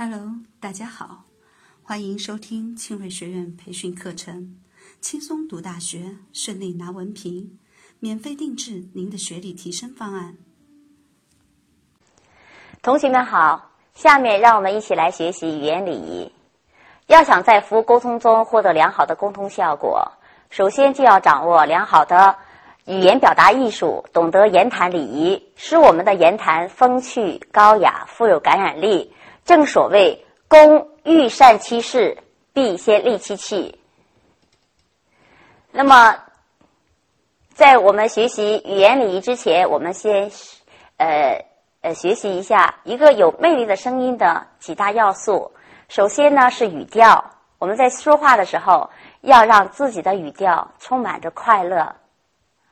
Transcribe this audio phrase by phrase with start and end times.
[0.00, 1.24] Hello，大家好，
[1.82, 4.54] 欢迎收听庆瑞学院培训课程，
[5.00, 7.58] 轻松读大学，顺利拿文凭，
[7.98, 10.36] 免费定制您的学历提升方案。
[12.80, 16.30] 同学们好，下面让我们一起来学习语言礼仪。
[17.08, 20.12] 要想在服务沟通中获得良好的沟通效果，
[20.48, 22.36] 首先就要掌握良好的
[22.86, 29.12] 语言表达艺术，懂得言谈礼仪，使我们的言谈风趣高雅，富有感染力。
[29.48, 32.18] 正所谓“工欲善其事，
[32.52, 33.80] 必先利其器”。
[35.72, 36.18] 那么，
[37.54, 40.30] 在我们学习语言礼仪之前，我们先
[40.98, 41.46] 呃
[41.80, 45.50] 呃学习一下一个有魅力的声音的几大要素。
[45.88, 48.90] 首先呢是语调，我们在说话的时候
[49.22, 51.96] 要让自己的语调充满着快乐，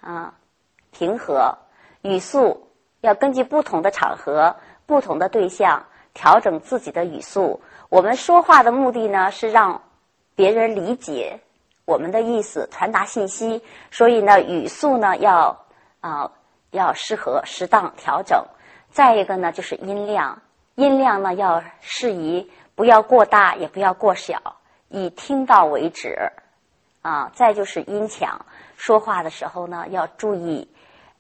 [0.03, 0.35] 啊，
[0.93, 1.57] 平和，
[2.03, 2.69] 语速
[3.01, 5.83] 要根据不同的场合、不同的对象。
[6.17, 7.61] 调整自己的语速。
[7.91, 9.83] 我们说话的目的呢，是让
[10.35, 11.39] 别人理解
[11.85, 13.63] 我们的意思，传达信息。
[13.91, 15.67] 所以呢，语速呢要
[16.01, 16.33] 啊
[16.71, 18.43] 要适合适当调整。
[18.91, 20.41] 再一个呢，就是音量，
[20.75, 24.41] 音量呢要适宜，不要过大，也不要过小，
[24.89, 26.33] 以听到为止。
[27.03, 30.69] 啊，再就是音强，说话的时候呢要注意，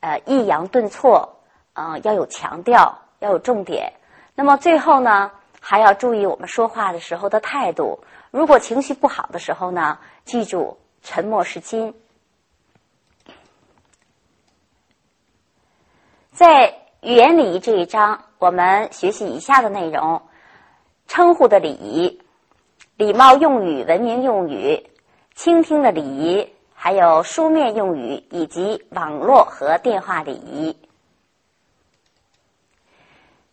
[0.00, 1.36] 呃，抑扬顿挫，
[1.74, 3.92] 啊，要有强调，要有重点。
[4.36, 8.00] 那么最后呢，还要注意我们说话的时候的态度。
[8.30, 11.94] 如果情绪不好的时候呢，记住沉默是金。
[16.32, 20.20] 在语言礼仪这一章，我们学习以下的内容：
[21.08, 22.20] 称呼的礼仪、
[22.96, 24.90] 礼貌用语、文明用语、
[25.34, 30.76] 倾听的礼仪，还有书面用语以及网络和电话礼仪。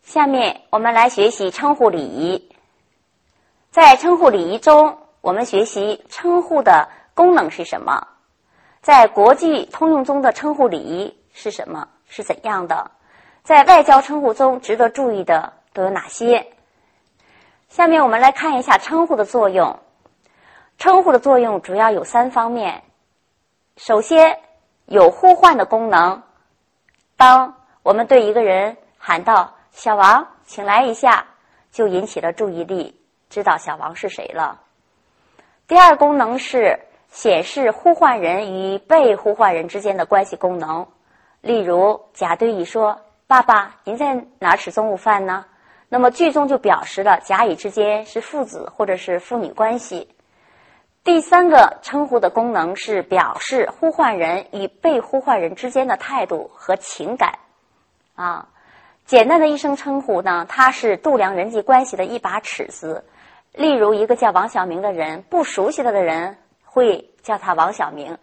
[0.03, 2.51] 下面我们来学习称呼礼仪。
[3.71, 8.05] 在称呼礼仪中，我们学习称呼的功能是什么？
[8.81, 11.87] 在国际通用中的称呼礼仪是什么？
[12.09, 12.91] 是怎样的？
[13.43, 16.47] 在外交称呼中值得注意的都有哪些？
[17.69, 19.79] 下面我们来看一下称呼的作用。
[20.77, 22.83] 称呼的作用主要有三方面。
[23.77, 24.37] 首先，
[24.85, 26.23] 有呼唤的功能。
[27.15, 29.55] 当我们对一个人喊道。
[29.73, 31.25] 小王，请来一下，
[31.71, 32.95] 就引起了注意力，
[33.29, 34.61] 知道小王是谁了。
[35.67, 36.79] 第二功能是
[37.09, 40.87] 显示呼唤人与被呼唤人之间的关系功能。
[41.41, 45.45] 例如，甲对乙说：“爸爸，您在哪吃中午饭呢？”
[45.89, 50.07] 那么句中就表示了甲乙之间是父子或者是父女关系。
[51.03, 57.39] 第三个称呼的功能是表示呼唤人与被呼唤人之间的态度和情感，
[58.13, 58.49] 啊。
[59.05, 63.03] 简单的一声称呼呢，它是度量人际关系的一把尺子。
[63.51, 68.17] 例如，一个叫王小明的人，不熟悉他的人会叫他王小明，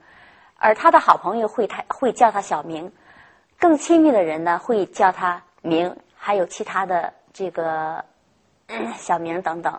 [0.59, 2.91] 而他的好朋友会他会叫他小明，
[3.59, 8.05] 更亲密的人呢会叫他明，还有其他的这个
[8.97, 9.79] 小明等等。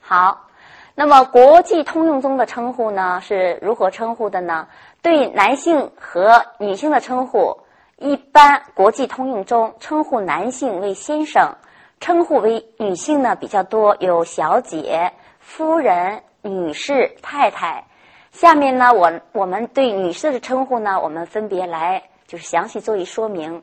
[0.00, 0.48] 好，
[0.96, 4.66] 那么国际通用中的称呼呢是如何称呼的呢？
[5.02, 7.56] 对男性和女性的称呼。
[7.98, 11.56] 一般国际通用中称呼男性为先生，
[11.98, 17.86] 称呼为女性呢比较多，有小姐、夫人、女士、太太。
[18.32, 23.62] 下面呢，我我们对女士的称呼呢，我们分别来就是详细做一说明。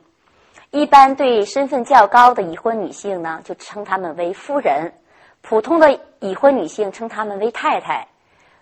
[0.72, 4.90] 一般对身份较高的已婚女性呢，就称她们为夫人；
[5.42, 8.08] 普通的已婚女性称她们为太太；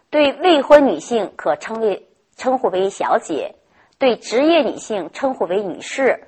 [0.10, 3.56] 对未婚女性可称为称呼为小姐。
[4.02, 6.28] 对职业女性称呼为女士。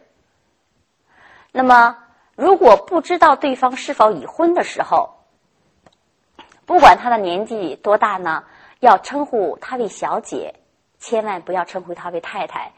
[1.52, 1.98] 那么，
[2.36, 5.16] 如果不知道对方是否已婚的时候，
[6.68, 8.44] 不管她的年纪多大呢，
[8.80, 10.54] 要称呼她为小姐，
[11.00, 12.74] 千万不要称呼她为太太，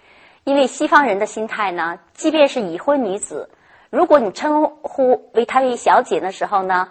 [0.46, 3.50] 因为西方人的心态呢，即便是已婚女子，
[3.90, 6.88] 如果你称呼为她为小姐的时候呢，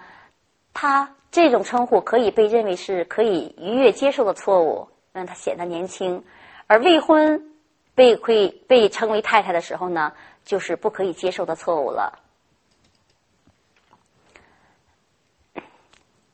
[0.75, 6.23] 她这种称呼可以被认为是可以逾越接受的错误，让她显得年轻，
[6.67, 7.51] 而未婚。
[7.95, 10.13] 被会被称为太太的时候呢，
[10.45, 12.21] 就是不可以接受的错误了。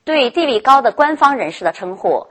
[0.05, 2.27] 对地位高的官方人士的称呼，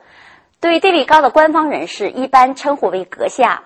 [0.60, 3.62] 对地位高的官方人士一般称呼为阁下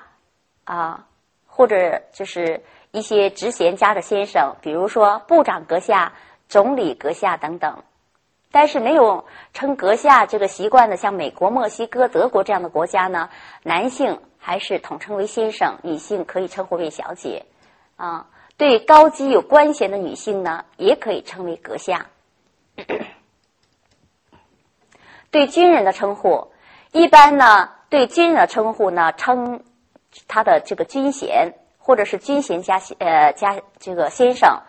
[0.65, 1.07] 啊，
[1.47, 2.63] 或者就是
[2.93, 6.13] 一些职衔家的先生，比如说部长阁下、
[6.49, 7.83] 总理阁下等等。
[8.53, 13.31] 但是没有称阁下这个习惯的，像美国、墨西哥、德国这样的国家呢，
[13.65, 14.21] 男性。
[14.47, 17.47] 还是统称为先生，女性可以称呼为小姐，
[17.97, 18.27] 啊，
[18.59, 22.09] 对高级有官衔的女性呢，也可以称为阁下。
[25.31, 26.53] 对军人的称呼，
[26.93, 29.63] 一般呢，对军人的称呼呢，称
[30.29, 34.61] 他的这个军衔，或者是军衔加呃加这个先生。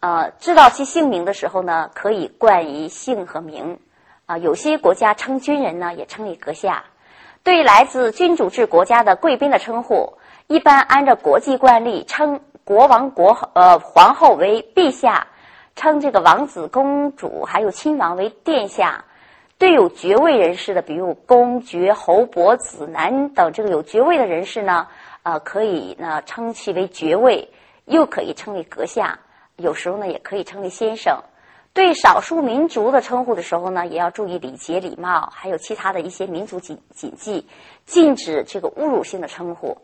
[0.00, 3.80] 呃，知道其姓名的时候呢，可以冠以姓和名。
[4.26, 6.84] 啊，有些国家称军人呢，也称为阁下。
[7.46, 10.14] 对来自君主制国家的贵宾的称呼，
[10.48, 15.28] 一般按照国际惯例称国王、国呃皇后为陛下，
[15.76, 19.04] 称这个王子、公主还有亲王为殿下。
[19.58, 24.88] 对有爵位人士的，比如公爵、侯伯、子男等这个有爵位的人士呢，
[25.22, 27.48] 呃，可以呢称其为爵位，
[27.84, 29.16] 又可以称为阁下。
[29.54, 31.16] 有时候呢，也可以称为先生。
[31.76, 37.46] 对少数民族的称呼的时候呢，也要注意礼节礼貌，还有其他的一些民族谨谨记，
[37.84, 39.76] 禁止这个侮辱性的称呼。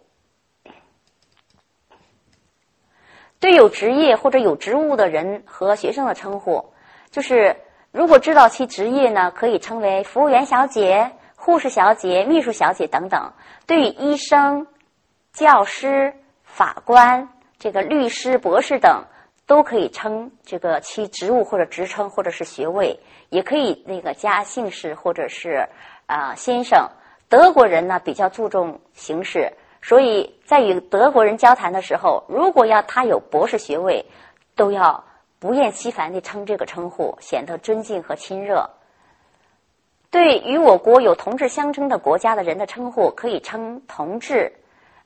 [3.41, 6.73] 对有职业或者有职务的人和学生的称呼，
[7.11, 7.59] 就是
[7.91, 13.35] 如果知道其职业呢，可以称为服务员小姐、护士小姐、秘书小姐等等。
[13.67, 14.67] 对于医生、
[15.35, 17.29] 教师、法官、
[17.59, 19.05] 这个律师、博士等。
[19.47, 22.99] 都可以称这个其职务或者职称或者是学位，
[23.29, 25.69] 也可以那个加姓氏或者是
[26.07, 26.89] 啊先生。
[27.29, 34.05] 德国人呢比较注重形式，所以在与德国人交谈的时候，如果要他有博士学位，
[34.55, 35.03] 都要
[35.39, 38.69] 不厌其烦地称这个称呼，显得尊敬和亲热。
[40.11, 44.53] 对与我国有同志相称的国家的人的称呼，可以称同志，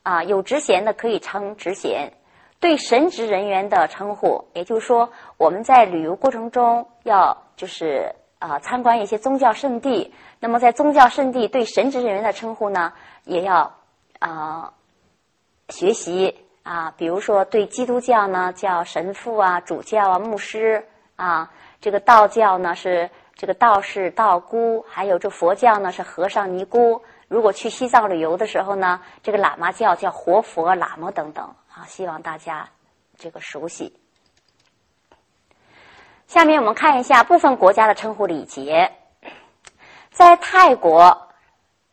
[0.03, 2.13] 啊有职衔的可以称职衔。
[2.59, 12.93] 对神职人员的称呼，也就是说，我们在旅游过程中要就是啊参观一些宗教圣地，那么在宗教圣地对神职人员的称呼呢，
[13.25, 13.75] 也要
[14.19, 14.73] 啊
[15.69, 20.87] 学习啊，比如说对基督教呢叫神父啊、主教啊、牧师
[21.17, 21.51] 啊，
[21.81, 27.03] 这个道教呢是这个道士、道姑，还有这佛教呢是和尚、尼姑。
[27.29, 31.55] 如果去西藏旅游的时候呢，这个喇嘛教叫活佛、喇嘛等等。
[31.77, 32.71] 啊，希望大家
[33.19, 33.95] 这个熟悉。
[36.27, 38.93] 下面我们看一下部分国家的称呼礼节。
[40.11, 41.29] 在泰国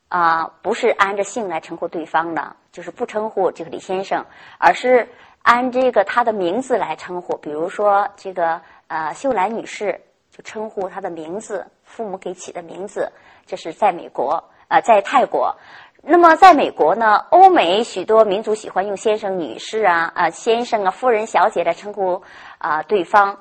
[0.07, 4.25] 啊，不是按着姓来称呼对方的，就是不称呼这个李先生，
[4.57, 5.09] 而是
[5.41, 7.35] 按这个他的名字来称呼。
[7.35, 9.99] 比如说这个呃秀兰女士，
[10.31, 13.11] 就称呼她的名字，父母给起的名字。
[13.45, 15.57] 这是在美国呃，在泰国。
[16.05, 22.21] 那么，在美国呢，欧美许多民族喜欢用先生、女士啊、啊先生啊、夫人、小姐来称呼
[22.57, 23.39] 啊对方，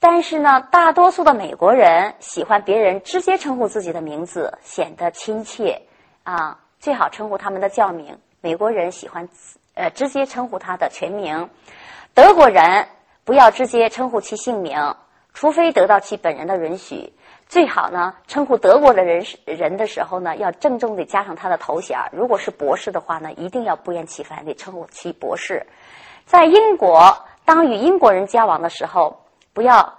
[0.00, 5.82] 但是呢，大多数的美国人喜欢别人直接称呼自己的名字，显得亲切
[6.24, 8.18] 啊，最好称呼他们的教名。
[8.40, 9.28] 美国人喜欢
[9.74, 11.48] 呃直接称呼他的全名，
[12.12, 12.88] 德国人
[13.22, 14.96] 不要直接称呼其姓名，
[15.32, 17.12] 除非得到其本人的允许。
[17.50, 25.66] 最好呢，称呼德国的人人的时候呢，要郑重地加上他的头衔如果是博士的话呢，一定要不厌其烦地称呼其博士。
[26.24, 29.98] 在英国，当与英国人交往的时候，不要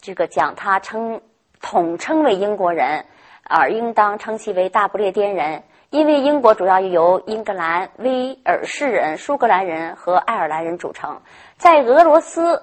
[0.00, 1.20] 这个讲他称
[1.60, 3.04] 统称为英国人，
[3.42, 11.20] 而应当称其为大不列颠人，因为英国主要由英格兰、威尔士人、苏格兰人和爱尔兰人组成。
[11.56, 12.62] 在俄罗斯，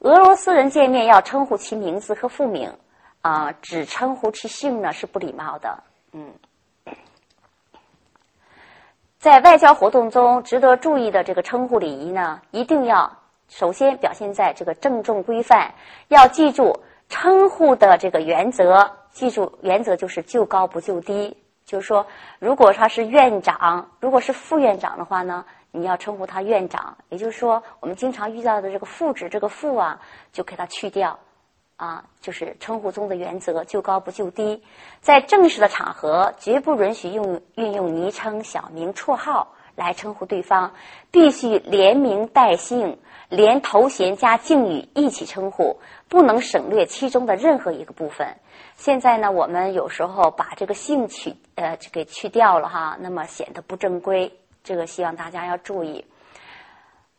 [0.00, 2.70] 俄罗斯人见面要称呼其名字和父名。
[3.20, 5.82] 啊，只称呼其姓呢是不礼貌的。
[6.12, 6.32] 嗯，
[9.18, 15.74] 在外交活动中值得注意的这个称呼礼仪呢，一定要首先表现在这个郑重规范。
[16.08, 21.36] 要记住称呼的这个原则，记住原则就是就高不就低。
[21.64, 22.06] 就是说，
[22.38, 26.96] 如果他是院长，如果是副院长的话呢，你要称呼他院长。
[27.10, 30.00] 也就是说，我们经常遇到的这个副职，这个副啊，
[30.32, 31.18] 就给他去掉。
[31.78, 34.64] 啊，就是称呼中的原则，就高不就低。
[35.00, 40.74] 在正式的场合，绝不允许用运用昵称、小名、绰号来称呼对方，
[41.12, 48.26] 必须连名带姓，连头衔加敬语一起称呼，不能省略其中的任何一个部分。
[48.74, 54.36] 现在呢，我们有时候把这个姓取呃给去掉了哈，那么显得不正规。
[54.64, 56.04] 这个希望大家要注意。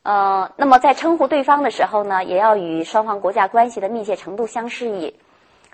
[0.01, 5.13] 呃，那么在称呼对方的时候呢，也要与双方国家关系的密切程度相适应，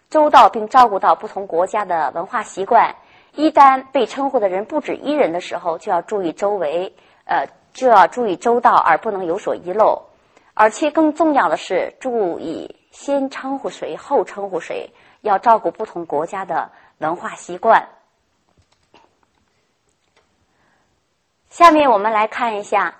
[0.09, 2.95] 周到并照顾到不同国家的文化习惯。
[3.33, 10.01] 一旦被称呼的人不止一人的时候，就要注意周围，呃，就要注意周到，而不能有所遗漏。
[10.53, 14.89] 而且更重要的是，注意先称呼谁，后称呼谁，
[15.21, 17.89] 要照顾不同国家的文化习惯。
[21.49, 22.95] 下面我们来看一下。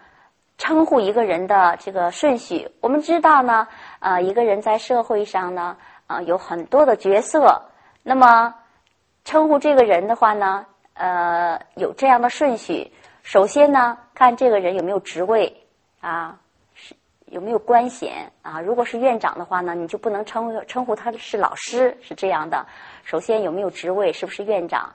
[0.57, 2.69] 称呼一个人的这个顺序。
[2.81, 3.67] 我们知道呢，
[3.99, 5.75] 呃，一个人在社会上呢，
[6.07, 7.61] 啊，有很多的角色。
[8.03, 8.53] 那么
[9.23, 12.91] 称呼这个人的话呢，呃，有这样的顺序。
[13.23, 15.65] 首先呢，看这个人有没有职位
[15.99, 16.37] 啊，
[16.73, 16.95] 是
[17.25, 18.61] 有没有官衔啊。
[18.61, 22.65] 如果是院长的话呢，你就不能称称呼他是老师，是这样的。
[23.03, 24.93] 首先有没有职位，是不是院长？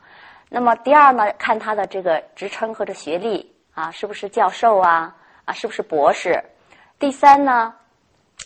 [0.48, 5.16] 那么第二呢，看他的这个职称和这学历啊，是不是教授啊？
[5.52, 6.42] 是不是博士？
[6.98, 7.74] 第三呢，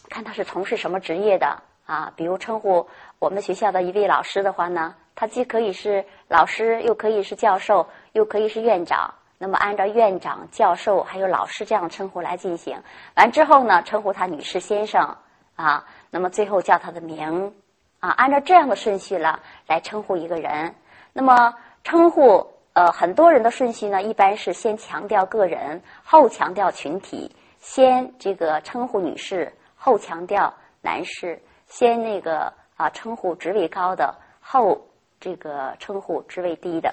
[0.08, 2.12] 看他是从事什么职业的啊？
[2.16, 2.86] 比如称呼
[3.18, 9.12] 我们学校的一位老师的话呢，他既可以是老师，又可以是教授，又可以是院长。
[9.36, 12.80] 那么按照院长、教授还有老师这样称呼来进行。
[13.16, 15.16] 完之后呢，称呼他女士、先生
[15.56, 15.84] 啊。
[16.10, 17.52] 那么最后叫他的名
[17.98, 20.74] 啊，按照这样的顺序了来称呼一个人。
[21.12, 30.52] 那么称呼呃很多人的顺序呢，一般是先强调个人，后强调群体；先这个称呼女士，后强调
[30.82, 31.38] 男士；
[31.68, 34.88] 先那个啊称呼职位高的，后
[35.20, 36.92] 这个称呼职位低的。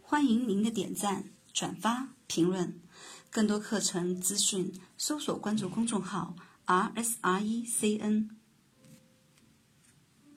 [0.00, 2.80] 欢迎您的点赞、转发、评论，
[3.30, 6.34] 更多课程资讯，搜索关注公众号
[6.64, 8.39] “r s r e c n”。